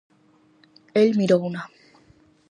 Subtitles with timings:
[1.01, 1.69] El mirouna.